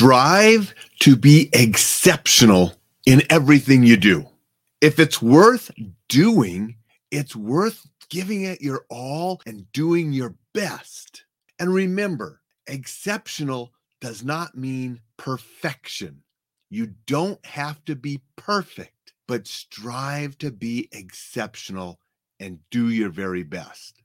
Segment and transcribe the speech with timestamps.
[0.00, 2.72] strive to be exceptional
[3.04, 4.26] in everything you do.
[4.80, 5.70] If it's worth
[6.08, 6.76] doing,
[7.10, 11.24] it's worth giving it your all and doing your best.
[11.58, 16.22] And remember, exceptional does not mean perfection.
[16.70, 22.00] You don't have to be perfect, but strive to be exceptional
[22.40, 24.00] and do your very best.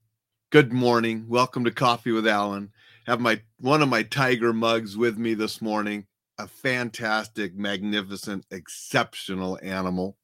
[0.50, 1.24] Good morning.
[1.30, 2.72] Welcome to Coffee with Alain
[3.06, 6.06] have my one of my tiger mugs with me this morning.
[6.38, 10.18] A fantastic, magnificent, exceptional animal.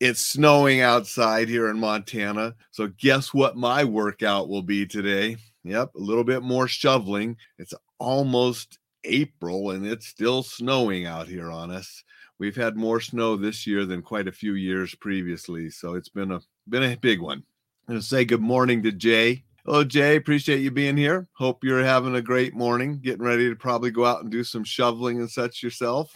[0.00, 2.56] It's snowing outside here in Montana.
[2.72, 5.36] So guess what my workout will be today?
[5.62, 7.36] Yep, a little bit more shoveling.
[7.58, 12.02] It's almost April and it's still snowing out here on us.
[12.38, 16.32] We've had more snow this year than quite a few years previously, so it's been
[16.32, 17.44] a been a big one.
[17.86, 19.44] I'm going to say good morning to Jay.
[19.86, 20.16] Jay.
[20.16, 21.28] Appreciate you being here.
[21.34, 24.64] Hope you're having a great morning, getting ready to probably go out and do some
[24.64, 26.14] shoveling and such yourself.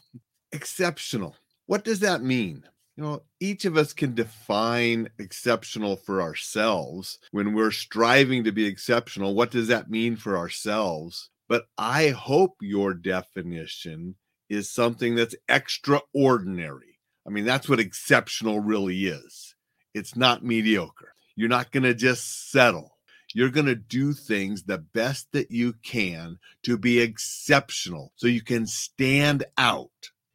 [0.52, 1.36] Exceptional.
[1.66, 2.64] What does that mean?
[2.96, 8.66] You know, each of us can define exceptional for ourselves when we're striving to be
[8.66, 9.34] exceptional.
[9.34, 11.30] What does that mean for ourselves?
[11.48, 14.16] But I hope your definition
[14.48, 16.98] is something that's extraordinary.
[17.26, 19.54] I mean, that's what exceptional really is.
[19.94, 21.12] It's not mediocre.
[21.36, 22.95] You're not going to just settle
[23.36, 28.40] you're going to do things the best that you can to be exceptional so you
[28.40, 29.90] can stand out.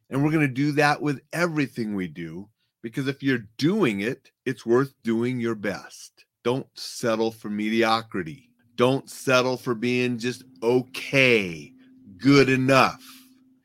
[0.08, 2.48] And we're going to do that with everything we do
[2.80, 6.24] because if you're doing it, it's worth doing your best.
[6.44, 8.50] Don't settle for mediocrity.
[8.76, 11.72] Don't settle for being just okay,
[12.18, 13.02] good enough.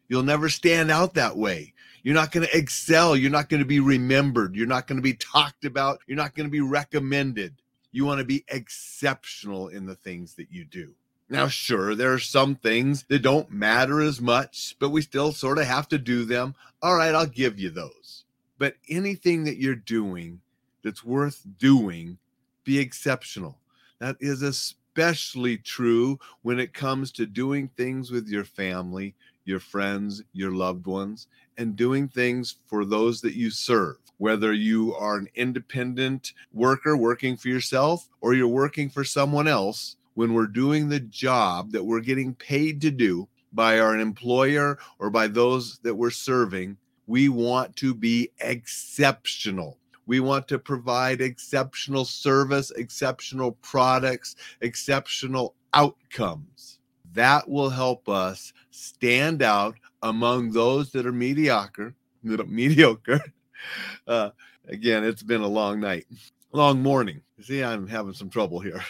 [0.10, 1.76] You'll never stand out that way.
[2.02, 3.16] You're not going to excel.
[3.16, 4.56] You're not going to be remembered.
[4.56, 6.00] You're not going to be talked about.
[6.08, 7.62] You're not going to be recommended.
[7.92, 10.94] You want to be exceptional in the things that you do.
[11.30, 15.58] Now, sure, there are some things that don't matter as much, but we still sort
[15.58, 16.56] of have to do them.
[16.82, 18.24] All right, I'll give you those.
[18.58, 20.40] But anything that you're doing
[20.84, 22.18] that's worth doing,
[22.64, 23.58] be exceptional.
[24.00, 29.14] That is especially true when it comes to doing things with your family,
[29.44, 33.98] your friends, your loved ones, and doing things for those that you serve.
[34.18, 39.96] Whether you are an independent worker working for yourself or you're working for someone else,
[40.16, 45.12] when we're doing the job that we're getting paid to do by our employer or
[45.12, 46.76] by those that we're serving,
[47.06, 49.78] we want to be exceptional.
[50.08, 56.78] We want to provide exceptional service, exceptional products, exceptional outcomes
[57.18, 63.22] that will help us stand out among those that are mediocre mediocre
[64.08, 64.30] uh,
[64.68, 66.06] again it's been a long night.
[66.54, 67.22] Long morning.
[67.42, 68.82] See i'm having some trouble here.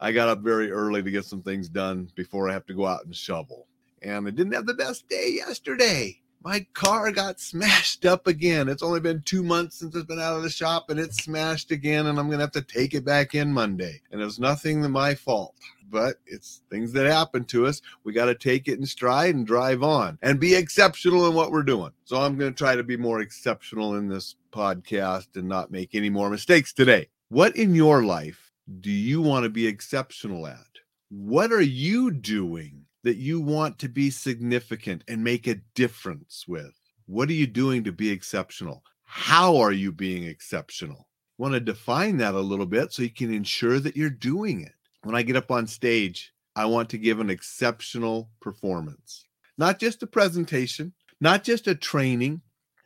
[0.00, 2.86] I got up very early to get some things done before i have to go
[2.86, 3.66] out and shovel.
[4.02, 6.18] And i didn't have the best day yesterday.
[6.44, 8.68] My car got smashed up again.
[8.68, 11.70] It's only been two months since it's been out of the shop and it's smashed
[11.70, 14.00] again, and I'm gonna have to take it back in Monday.
[14.10, 15.54] And it was nothing my fault
[15.92, 17.82] but it's things that happen to us.
[18.02, 21.52] We got to take it in stride and drive on and be exceptional in what
[21.52, 21.92] we're doing.
[22.04, 25.94] So I'm going to try to be more exceptional in this podcast and not make
[25.94, 27.08] any more mistakes today.
[27.28, 28.50] What in your life
[28.80, 30.56] do you want to be exceptional at?
[31.10, 36.72] What are you doing that you want to be significant and make a difference with?
[37.06, 38.82] What are you doing to be exceptional?
[39.04, 41.06] How are you being exceptional?
[41.42, 44.74] want to define that a little bit so you can ensure that you're doing it
[45.02, 49.26] when I get up on stage, I want to give an exceptional performance.
[49.58, 52.42] Not just a presentation, not just a training,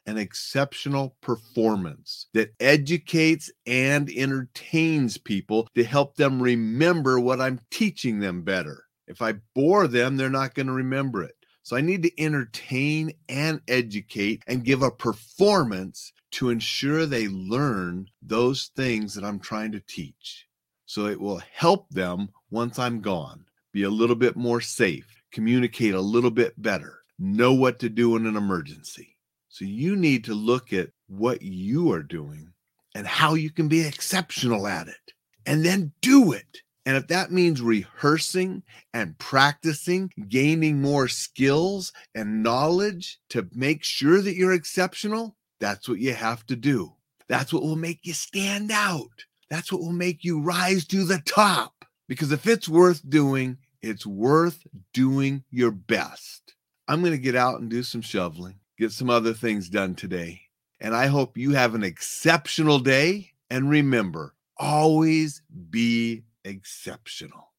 [0.06, 8.20] an exceptional performance that educates and entertains people to help them remember what I'm teaching
[8.20, 8.84] them better.
[9.08, 11.34] If I bore them, they're not going to remember it.
[11.62, 18.08] So I need to entertain and educate and give a performance to ensure they learn
[18.22, 20.45] those things that I'm trying to teach.
[20.86, 23.44] So it will help them once I'm gone
[23.76, 28.16] be a little bit more safe, communicate a little bit better, know what to do
[28.16, 29.18] in an emergency.
[29.50, 32.54] So you need to look at what you are doing
[32.94, 35.12] and how you can be exceptional at it
[35.44, 36.62] and then do it.
[36.86, 38.62] And if that means rehearsing
[38.94, 45.98] and practicing, gaining more skills and knowledge to make sure that you're exceptional, that's what
[45.98, 46.94] you have to do.
[47.28, 49.26] That's what will make you stand out.
[49.48, 51.84] That's what will make you rise to the top.
[52.08, 56.54] Because if it's worth doing, it's worth doing your best.
[56.88, 60.42] I'm going to get out and do some shoveling, get some other things done today.
[60.80, 63.32] And I hope you have an exceptional day.
[63.50, 67.52] And remember, always be exceptional.